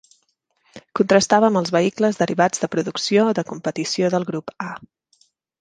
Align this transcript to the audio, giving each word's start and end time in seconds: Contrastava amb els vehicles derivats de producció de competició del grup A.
Contrastava 0.99 1.47
amb 1.51 1.59
els 1.61 1.73
vehicles 1.75 2.19
derivats 2.23 2.63
de 2.63 2.71
producció 2.77 3.29
de 3.41 3.47
competició 3.53 4.13
del 4.17 4.27
grup 4.31 4.55
A. 4.73 4.73